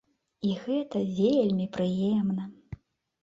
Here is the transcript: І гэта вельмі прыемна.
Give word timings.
І 0.51 0.51
гэта 0.61 1.01
вельмі 1.19 1.67
прыемна. 1.77 2.47